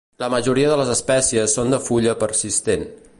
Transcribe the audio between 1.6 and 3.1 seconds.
de fulla persistent.